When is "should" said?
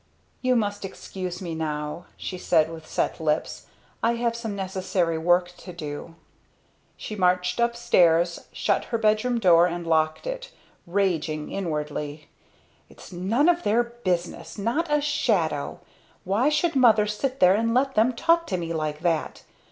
16.49-16.75